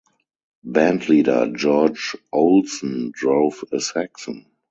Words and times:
Band 0.63 1.09
leader 1.09 1.47
George 1.53 2.17
Olsen 2.31 3.11
drove 3.13 3.61
a 3.71 3.79
Saxon. 3.79 4.47